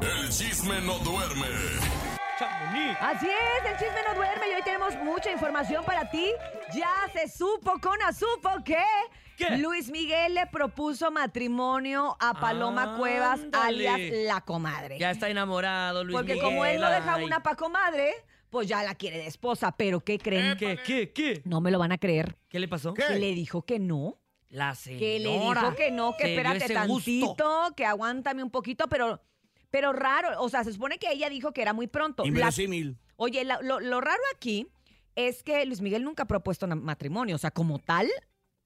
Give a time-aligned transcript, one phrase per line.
[0.00, 1.46] El chisme no duerme.
[3.00, 6.30] Así es, el chisme no duerme y hoy tenemos mucha información para ti.
[6.74, 8.78] Ya se supo con supo que
[9.36, 9.56] ¿Qué?
[9.58, 13.88] Luis Miguel le propuso matrimonio a Paloma Cuevas, Ándale.
[13.88, 14.98] alias la comadre.
[14.98, 16.46] Ya está enamorado, Luis Porque Miguel.
[16.46, 17.24] como él no deja ay.
[17.24, 18.12] una pa' comadre,
[18.50, 19.72] pues ya la quiere de esposa.
[19.76, 20.56] Pero ¿qué creen?
[20.58, 21.42] ¿Qué, qué, qué?
[21.44, 22.36] No me lo van a creer.
[22.48, 22.94] ¿Qué le pasó?
[22.94, 24.18] Que le dijo que no.
[24.48, 25.00] La señora.
[25.00, 27.72] Que le dijo que no, que Se dio espérate ese tantito, gusto.
[27.74, 29.20] que aguántame un poquito, pero,
[29.72, 30.40] pero raro.
[30.40, 32.22] O sea, se supone que ella dijo que era muy pronto.
[32.22, 32.96] La- Inverosímil.
[33.16, 34.68] Oye, la- lo, lo raro aquí
[35.16, 37.34] es que Luis Miguel nunca ha propuesto matrimonio.
[37.34, 38.08] O sea, como tal,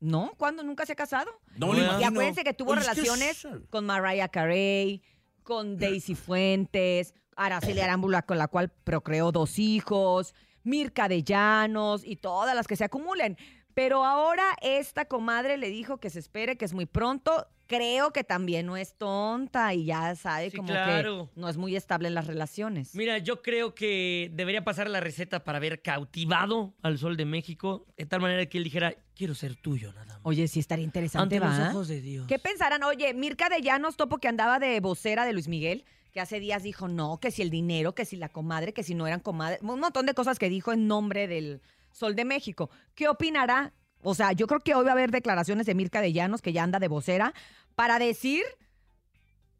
[0.00, 0.32] ¿no?
[0.36, 1.30] ¿Cuándo nunca se ha casado?
[1.56, 5.02] No Y acuérdense que tuvo Oye, relaciones es- con Mariah Carey,
[5.42, 12.16] con Daisy Fuentes, Araceli Arámbula, con la cual procreó dos hijos, Mirka de Llanos y
[12.16, 13.36] todas las que se acumulen.
[13.76, 17.46] Pero ahora esta comadre le dijo que se espere, que es muy pronto.
[17.66, 21.28] Creo que también no es tonta y ya sabe Sí, como claro.
[21.34, 22.94] que no es muy estable en las relaciones.
[22.94, 27.84] Mira, yo creo que debería pasar la receta para haber cautivado al sol de México,
[27.98, 30.20] de tal manera que él dijera, quiero ser tuyo nada más.
[30.22, 32.26] Oye, sí estaría interesante, Ante los ojos de Dios.
[32.28, 32.82] ¿Qué pensarán?
[32.82, 36.62] Oye, Mirka de Llanos, topo que andaba de vocera de Luis Miguel, que hace días
[36.62, 39.58] dijo no, que si el dinero, que si la comadre, que si no eran comadre,
[39.60, 41.60] un montón de cosas que dijo en nombre del
[41.96, 42.68] Sol de México.
[42.94, 43.72] ¿Qué opinará?
[44.02, 46.52] O sea, yo creo que hoy va a haber declaraciones de Mirka de Llanos, que
[46.52, 47.32] ya anda de vocera,
[47.74, 48.42] para decir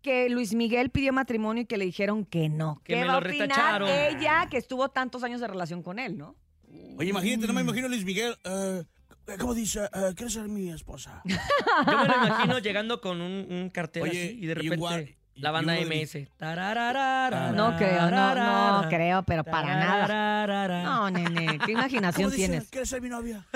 [0.03, 2.81] que Luis Miguel pidió matrimonio y que le dijeron que no.
[2.85, 3.49] Que ¿Qué me va a lo opinar
[3.83, 3.89] retacharon.
[3.89, 6.37] ella que estuvo tantos años de relación con él, no?
[6.99, 8.37] Oye, imagínate, no me imagino a Luis Miguel.
[8.45, 8.85] eh,
[9.41, 9.85] ¿Cómo dice?
[9.93, 11.23] Eh, ¿Quieres ser mi esposa?
[11.27, 15.16] Yo me lo imagino llegando con un, un cartel Oye, así y de y repente
[15.37, 16.29] la banda MS.
[17.55, 20.83] No creo, no, creo, pero para nada.
[20.83, 22.49] No, nene, qué imaginación ¿Cómo dice?
[22.49, 22.71] tienes.
[22.71, 23.47] ¿Quieres ser mi novia?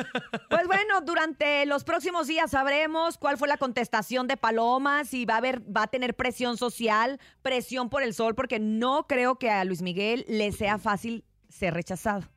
[0.48, 5.34] Pues bueno, durante los próximos días sabremos cuál fue la contestación de Paloma, si va
[5.34, 9.50] a haber, va a tener presión social, presión por el sol, porque no creo que
[9.50, 12.28] a Luis Miguel le sea fácil ser rechazado.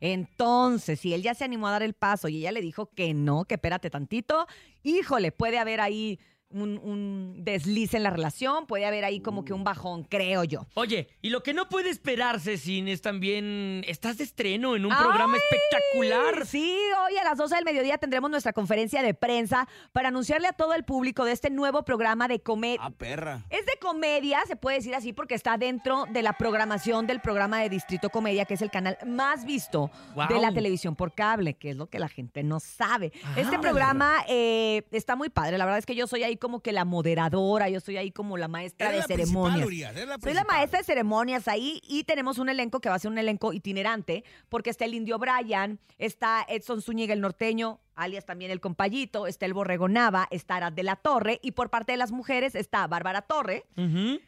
[0.00, 3.14] Entonces, si él ya se animó a dar el paso y ella le dijo que
[3.14, 4.48] no, que espérate tantito,
[4.82, 6.18] híjole, puede haber ahí
[6.52, 10.66] un, un desliz en la relación, puede haber ahí como que un bajón, creo yo.
[10.74, 13.84] Oye, y lo que no puede esperarse, Sin, es también.
[13.86, 14.98] Estás de estreno en un ¡Ay!
[14.98, 16.46] programa espectacular.
[16.46, 16.76] Sí,
[17.06, 20.74] hoy a las 12 del mediodía tendremos nuestra conferencia de prensa para anunciarle a todo
[20.74, 22.80] el público de este nuevo programa de comedia.
[22.82, 23.44] Ah, perra.
[23.50, 27.60] Es de comedia, se puede decir así, porque está dentro de la programación del programa
[27.60, 29.90] de Distrito Comedia, que es el canal más visto
[30.28, 33.12] de la televisión por cable, que es lo que la gente no sabe.
[33.24, 33.34] Ah.
[33.36, 35.58] Este programa eh, está muy padre.
[35.58, 38.36] La verdad es que yo soy ahí como que la moderadora, yo soy ahí como
[38.36, 39.64] la maestra de la ceremonias.
[39.64, 42.96] Urias, eres la Soy la maestra de ceremonias ahí y tenemos un elenco que va
[42.96, 47.78] a ser un elenco itinerante porque está el indio Brian, está Edson Zúñiga el norteño,
[47.94, 51.70] alias también el compayito, está el Borrego Nava, está Arad de la Torre y por
[51.70, 53.64] parte de las mujeres está Bárbara Torre.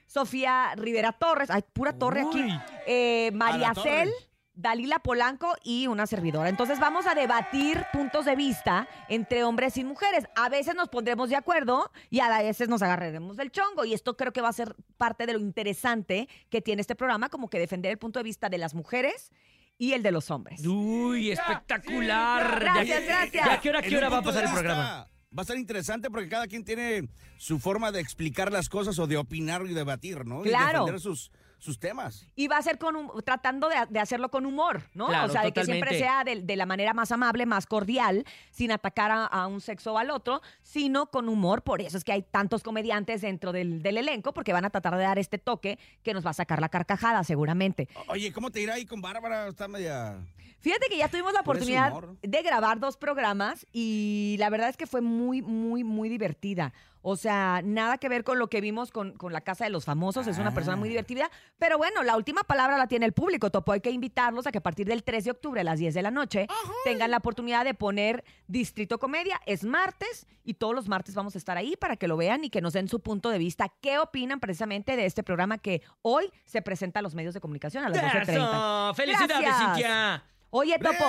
[0.07, 2.47] Sofía Rivera Torres, hay pura torre aquí,
[2.87, 4.09] eh, María torre.
[4.57, 6.49] Dalila Polanco y una servidora.
[6.49, 10.25] Entonces vamos a debatir puntos de vista entre hombres y mujeres.
[10.37, 13.85] A veces nos pondremos de acuerdo y a veces nos agarraremos del chongo.
[13.85, 17.29] Y esto creo que va a ser parte de lo interesante que tiene este programa,
[17.29, 19.33] como que defender el punto de vista de las mujeres
[19.77, 20.65] y el de los hombres.
[20.65, 22.61] Uy, espectacular.
[22.61, 23.45] Gracias, ¿De a- gracias.
[23.47, 25.09] ¿De a qué hora, qué hora va a pasar el programa?
[25.37, 29.09] Va a estar interesante porque cada quien tiene su forma de explicar las cosas o
[29.09, 30.43] de opinar y debatir, ¿no?
[30.43, 30.69] Claro.
[30.69, 32.27] Y defender sus, sus temas.
[32.37, 35.07] Y va a ser con un- tratando de, de hacerlo con humor, ¿no?
[35.07, 38.25] Claro, o sea, de que siempre sea de, de la manera más amable, más cordial,
[38.51, 41.63] sin atacar a, a un sexo o al otro, sino con humor.
[41.63, 44.97] Por eso es que hay tantos comediantes dentro del, del elenco, porque van a tratar
[44.97, 47.89] de dar este toque que nos va a sacar la carcajada, seguramente.
[48.09, 49.49] Oye, ¿cómo te irá ahí con Bárbara?
[49.49, 50.19] Está media...
[50.61, 51.93] Fíjate que ya tuvimos la oportunidad
[52.23, 56.73] de grabar dos programas y la verdad es que fue muy, muy, muy divertida.
[57.07, 59.85] O sea, nada que ver con lo que vimos con, con la Casa de los
[59.85, 60.27] Famosos.
[60.27, 60.93] Es una persona muy Ah.
[60.93, 61.31] divertida.
[61.59, 63.51] Pero bueno, la última palabra la tiene el público.
[63.51, 65.93] Topo, hay que invitarlos a que a partir del 3 de octubre a las 10
[65.93, 66.47] de la noche
[66.85, 69.39] tengan la oportunidad de poner Distrito Comedia.
[69.45, 72.49] Es martes y todos los martes vamos a estar ahí para que lo vean y
[72.49, 73.69] que nos den su punto de vista.
[73.83, 77.85] ¿Qué opinan precisamente de este programa que hoy se presenta a los medios de comunicación
[77.85, 78.33] a las 12.30?
[78.33, 78.95] ¡Eso!
[78.95, 79.59] ¡Felicidades, Gracias.
[79.75, 80.25] Cintia!
[80.57, 81.05] Oye, Topo,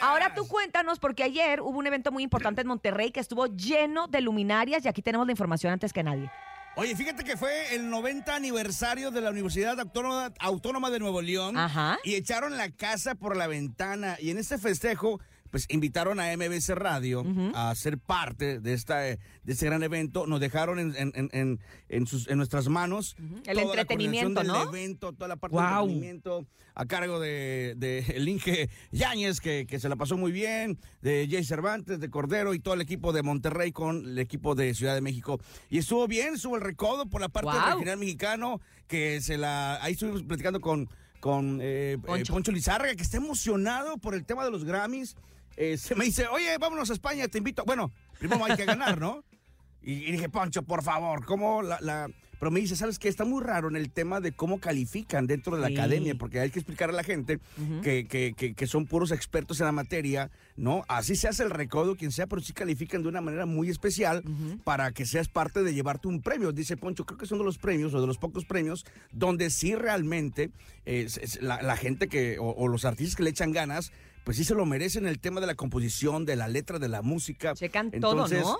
[0.00, 4.06] ahora tú cuéntanos, porque ayer hubo un evento muy importante en Monterrey que estuvo lleno
[4.08, 6.30] de luminarias y aquí tenemos la información antes que nadie.
[6.78, 11.56] Oye, fíjate que fue el 90 aniversario de la Universidad Autónoma, Autónoma de Nuevo León.
[11.56, 11.98] Ajá.
[12.04, 14.16] Y echaron la casa por la ventana.
[14.20, 15.18] Y en este festejo
[15.50, 20.26] pues invitaron a MBC Radio a ser parte de, esta, eh, de este gran evento.
[20.26, 23.16] Nos dejaron en, en- en- en- sus, nuestras manos
[23.46, 24.58] El toda entretenimiento, ¿no?
[24.60, 29.66] del evento, toda la parte del entretenimiento a cargo de, de el Inge Yáñez, que,
[29.66, 33.12] que se la pasó muy bien, de Jay Cervantes, de Cordero y todo el equipo
[33.12, 35.40] de Monterrey con el equipo de Ciudad de México.
[35.70, 39.82] Y estuvo bien, estuvo el recodo por la parte del regional mexicano, que se la...
[39.82, 40.88] Ahí estuvimos platicando con,
[41.20, 42.32] con eh, eh, Poncho.
[42.34, 45.16] Poncho Lizárraga, que está emocionado por el tema de los Grammys.
[45.56, 47.64] Eh, se me dice, oye, vámonos a España, te invito.
[47.64, 49.24] Bueno, primero hay que ganar, ¿no?
[49.82, 52.08] Y, y dije, Poncho, por favor, ¿cómo la, la-
[52.38, 53.08] Pero me dice, ¿sabes qué?
[53.08, 55.74] Está muy raro en el tema de cómo califican dentro de la Sí.
[55.74, 57.38] academia, porque hay que explicar a la gente
[57.82, 60.84] que, que- que- que son puros expertos en la materia, ¿no?
[60.88, 64.22] Así se hace el recodo, quien sea, pero sí califican de una manera muy especial
[64.64, 66.52] para que seas parte de llevarte un premio.
[66.52, 69.74] Dice Poncho, creo que son de los premios o de los pocos premios donde sí
[69.74, 70.50] realmente
[70.84, 71.08] eh,
[71.40, 73.92] la, la gente que, o, o los artistas que le echan ganas,
[74.24, 77.00] pues sí se lo merecen el tema de la composición, de la letra, de la
[77.02, 77.54] música.
[77.54, 78.58] Checan todo, ¿no?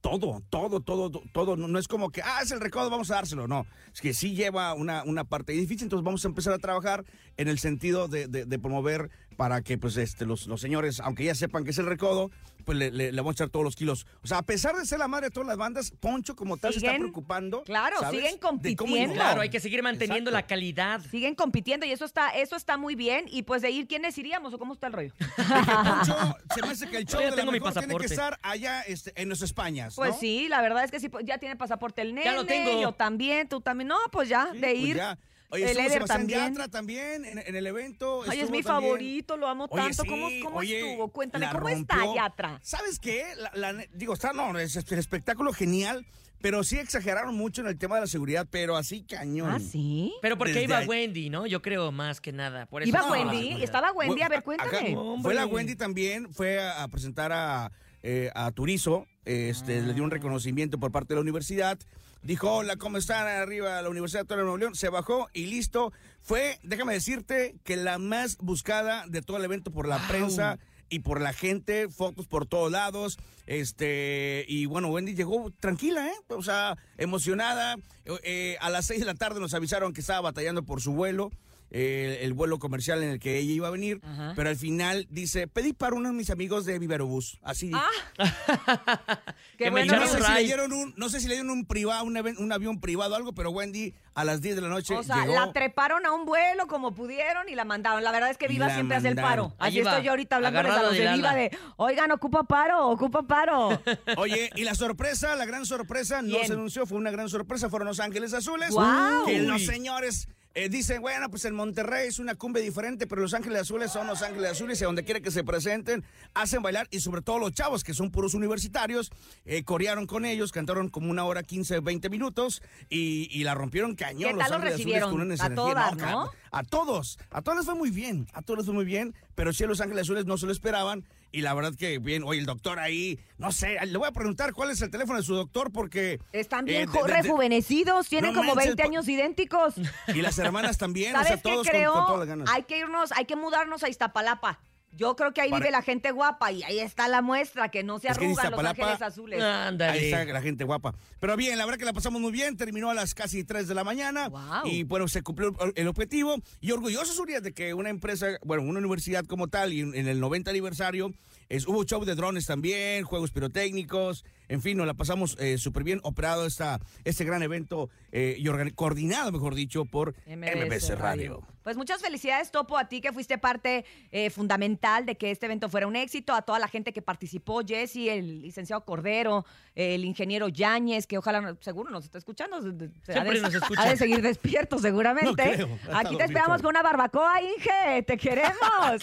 [0.00, 1.56] Todo, todo, todo, to- todo.
[1.56, 3.46] No, no es como que, ah, es el recodo, vamos a dárselo.
[3.48, 5.84] No, es que sí lleva una, una parte difícil.
[5.84, 7.04] Entonces vamos a empezar a trabajar
[7.36, 11.32] en el sentido de- de promover para que pues este, los, los señores, aunque ya
[11.32, 12.28] sepan que es el recodo,
[12.64, 14.04] pues le, le- le vamos a echar todos los kilos.
[14.24, 16.72] O sea, a pesar de ser la madre de todas las bandas, Poncho como tal
[16.72, 17.62] se está preocupando.
[17.62, 18.18] claro, ¿sabes?
[18.18, 19.14] siguen compitiendo.
[19.14, 20.32] Claro, hay que seguir manteniendo Exacto.
[20.32, 21.00] la calidad.
[21.08, 23.26] Siguen compitiendo y eso está, eso está muy bien.
[23.30, 25.12] Y pues de ir, ¿quiénes iríamos o cómo está el rollo?
[25.36, 28.12] Poncho, se me hace que el show de la tengo mi mejor tiene que pasaporte.
[28.12, 31.38] estar allá este, en los Españas, Pues sí, la verdad es que sí, pues, ya
[31.38, 32.82] tiene pasaporte el nene, Ya lo tengo.
[32.82, 33.86] yo también, tú también.
[33.86, 34.96] No, pues ya, Sí, de pues ir.
[34.96, 35.16] ya.
[35.50, 36.40] Oye, el estuvo Eder Sebastián también.
[36.54, 38.22] Yatra también en, en el evento.
[38.28, 38.90] Ay, es mi también.
[38.92, 40.02] favorito, lo amo Oye, tanto.
[40.02, 41.08] sí, ¿Cómo, cómo oye, estuvo?
[41.08, 42.14] Cuéntame, ¿cómo está rompió.
[42.16, 42.60] Yatra?
[42.62, 43.24] ¿Sabes qué?
[43.36, 46.04] La- la ne- digo, está, no, es, es el espectáculo genial,
[46.40, 49.50] pero sí exageraron mucho en el tema de la seguridad, pero así cañón.
[49.50, 50.12] Ah, sí.
[50.22, 51.46] Pero porque Desde iba ahí- Wendy, ¿no?
[51.46, 52.66] Yo creo más que nada.
[52.66, 54.22] Por eso Iba estaba la Wendy, estaba Wendy.
[54.22, 54.96] A ver, cuéntame.
[55.22, 55.46] fue la.
[55.46, 57.72] Wendy también, fue a, a presentar a,
[58.02, 61.78] eh, a Turizo, este, le dio un reconocimiento por parte de la universidad.
[62.22, 63.26] Dijo, hola, ¿cómo están?
[63.26, 64.74] Arriba de la Universidad de Nuevo León.
[64.74, 65.92] Se bajó y listo.
[66.20, 70.08] Fue, déjame decirte, que la más buscada de todo el evento por la Wow.
[70.08, 70.58] prensa
[70.90, 73.18] y por la gente, fotos por todos lados.
[73.46, 76.14] Este, y bueno, Wendy llegó tranquila, ¿eh?
[76.28, 77.76] O sea, emocionada.
[78.04, 80.92] Eh, eh, a las seis de la tarde nos avisaron que estaba batallando por su
[80.92, 81.30] vuelo.
[81.70, 84.32] Eh, el vuelo comercial en el que ella iba a venir, Ajá.
[84.34, 87.70] pero al final dice, pedí para uno de mis amigos de Viverobús, así.
[87.74, 87.88] Ah,
[89.56, 89.96] qué Que me bueno.
[89.96, 92.52] no, echaron sé si le dieron un, no sé si le dieron un privado, un,
[92.52, 95.34] avión privado, algo, pero Wendy a las 10 de la noche O sea, llegó.
[95.34, 98.02] la treparon a un vuelo como pudieron y la mandaron.
[98.02, 99.54] La verdad es que Viva la siempre hace el paro.
[99.60, 103.80] Va, estoy yo ahorita a agarrado los de Viva de, oigan, ocupa paro, ocupa paro.
[104.16, 107.88] Oye, y la sorpresa, la gran sorpresa, no se anunció, fue una gran sorpresa, fueron
[107.88, 108.70] Los Ángeles Azules.
[108.70, 109.26] ¡Guau!
[109.26, 110.28] Que los señores
[110.60, 114.08] eh, dicen, bueno, pues en Monterrey es una cumbre diferente, pero Los Ángeles Azules son
[114.08, 117.38] Los Ángeles Azules y a donde quiera que se presenten, hacen bailar y sobre todo
[117.38, 119.12] los chavos, que son puros universitarios,
[119.44, 122.60] eh, corearon con ellos, cantaron como una hora, 15, 20 minutos
[122.90, 124.30] y, y la rompieron cañón.
[124.30, 125.10] ¿Qué Los tal los Ángeles Azules recibieron?
[125.10, 126.30] con una A todas, ¿no?
[126.50, 129.52] A todos, a todos les fue muy bien, a todos les fue muy bien, pero
[129.52, 132.40] sí a Los Ángeles Azules no se lo esperaban y la verdad que bien, oye,
[132.40, 135.34] el doctor ahí, no sé, le voy a preguntar cuál es el teléfono de su
[135.34, 136.18] doctor porque...
[136.32, 139.74] Están eh, bien de- de- rejuvenecidos, tienen No como manches, 20 pa- años idénticos.
[140.14, 141.92] Y las hermanas también, o ¿Sabes sea, qué todos con- creo?
[141.92, 142.50] con, todas las ganas.
[142.52, 144.60] hay que irnos, hay que mudarnos a Iztapalapa.
[144.98, 147.84] Yo creo que ahí Para- vive la gente guapa y ahí está la muestra, que
[147.84, 149.40] no se Es que en arrugan los ángeles azules.
[149.40, 150.10] Ahí Ándale.
[150.10, 150.92] está la gente guapa.
[151.20, 152.56] Pero bien, la verdad que la pasamos muy bien.
[152.56, 154.26] Terminó a las casi 3 de la mañana.
[154.28, 154.66] Guau.
[154.66, 156.34] Y bueno, se cumplió el- objetivo.
[156.60, 160.08] Y orgullosos, Urias, de que una empresa, bueno, una universidad como tal, y en, en
[160.08, 161.14] el 90 aniversario,
[161.48, 164.24] es, hubo show de drones también, juegos pirotécnicos.
[164.48, 168.46] En fin, nos la pasamos eh, súper bien operado esta, este gran evento eh, y
[168.72, 171.42] coordinado, mejor dicho, por MBC, Radio.
[171.62, 175.68] Pues muchas felicidades, Topo, a ti que fuiste parte eh, fundamental de que este evento
[175.68, 180.48] fuera un éxito, a toda la gente que participó, Jesse, el licenciado Cordero, el ingeniero
[180.48, 182.62] Yáñez, que ojalá, seguro nos está escuchando.
[182.62, 183.82] se- ha de- nos escucha.
[183.82, 185.28] Ha de seguir despierto, seguramente.
[185.28, 189.02] No creo, ha Aquí te esperamos con una barbacoa, Inge, te queremos.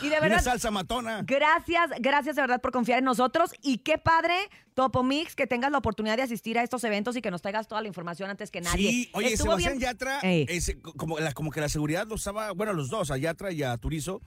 [0.00, 1.22] y de Y una verdad, salsa matona.
[1.26, 4.34] Gracias, gracias de verdad por confiar en nosotros y qué padre,
[4.74, 7.66] Topo Mix, que tengas la oportunidad de asistir a estos eventos y que nos traigas
[7.68, 8.90] toda la información antes que nadie.
[8.90, 12.52] Sí, oye, Estuvo Sebastián bien- Yatra, ese, como, la, como que la seguridad lo estaba,
[12.52, 14.20] bueno, los dos, a Yatra y a Turizo,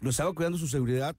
[0.00, 1.16] lo estaba cuidando su seguridad.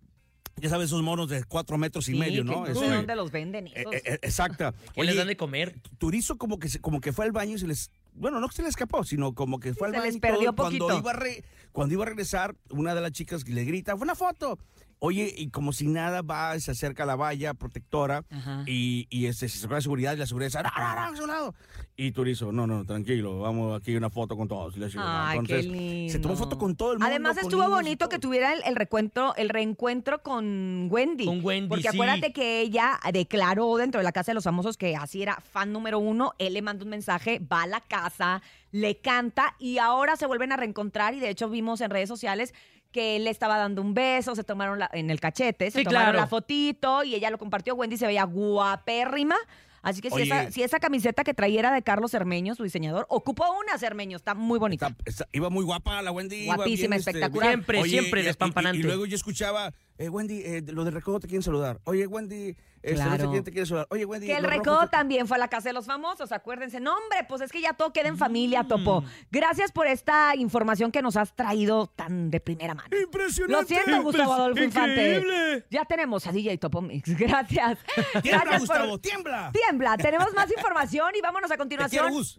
[0.57, 2.59] Ya sabes, esos monos de cuatro metros y Sí, medio, ¿no?
[2.59, 3.93] no sé Este, dónde los venden eh, esos.
[3.95, 4.71] eh, eh, exacta.
[4.93, 5.73] ¿Qué les dan de comer?
[5.97, 7.89] Turizo como que, se- como que fue al baño y se les...
[8.13, 10.05] Bueno, no que se le escapó, sino como que fue al se baño.
[10.09, 10.99] les y todo, perdió y cuando poquito.
[10.99, 14.59] iba, re- cuando iba a regresar, una de las chicas le grita, fue una foto.
[15.05, 18.63] Oye, y como si nada va, se acerca a la valla protectora Ajá.
[18.65, 21.15] y, y este, se acerca la seguridad y la seguridad dice, no, no, no, a
[21.17, 21.55] su lado.
[21.98, 24.75] Y tú dices, no, no, tranquilo, vamos aquí una foto con todos.
[24.77, 26.13] Ay, qué Entonces, lindo.
[26.13, 27.05] se tomó foto con todo el mundo.
[27.10, 31.25] Además estuvo niños bonito que tuviera el, el reencuentro, el reencuentro con Wendy.
[31.25, 31.88] Con Wendy, Porque sí.
[31.89, 35.74] acuérdate que ella declaró dentro de la casa de los famosos que así era fan
[35.74, 36.31] número uno.
[36.38, 38.41] Él le manda un mensaje, va a la casa,
[38.72, 41.13] le canta y ahora se vuelven a reencontrar.
[41.13, 42.53] Y de hecho vimos en redes sociales
[42.93, 45.83] que él le estaba dando un beso, se tomaron la- en el cachete, se Sí,
[45.83, 46.19] tomaron claro.
[46.19, 47.75] la fotito y ella lo compartió.
[47.75, 49.35] Wendy se veía guapérrima.
[49.81, 50.23] Así que si Oye.
[50.23, 54.15] esa, si esa camiseta que traía era de Carlos Cermeño, su diseñador, ocupó una Cermeño,
[54.15, 54.88] está muy bonita.
[54.88, 56.45] Está- está- iba muy guapa la Wendy.
[56.45, 57.50] iba Guapísima, bien, este, espectacular.
[57.50, 58.77] Siempre, Oye, siempre y- y- despampanante.
[58.77, 61.79] Y, y luego yo escuchaba, eh, Wendy, eh, lo de Recodo te quieren saludar.
[61.85, 63.31] Oye, Wendy, sé Claro.
[63.31, 63.88] quién te quiere saludar.
[63.91, 64.27] Oye, Wendy.
[64.27, 66.79] Que el los recodo te- también fue a la casa de los famosos, acuérdense.
[66.79, 68.67] No, hombre, pues es que ya todo queda en familia, Mm.
[68.67, 69.03] Topo.
[69.31, 72.89] Gracias por esta información que nos has traído tan de primera mano.
[72.97, 73.53] Impresionante.
[73.53, 75.17] Lo siento, Gustavo Adolfo Infante.
[75.17, 75.65] Increíble.
[75.69, 77.09] Ya tenemos a DJ Topo Mix.
[77.17, 77.77] Gracias.
[78.21, 79.51] Tiembla, Gracias por- Gustavo, tiembla.
[79.53, 79.97] Tiembla.
[79.97, 82.12] Tenemos más información y vámonos a Te quiero, continuación.
[82.12, 82.38] Gus.